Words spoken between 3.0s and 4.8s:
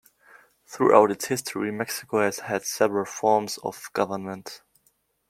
forms of government.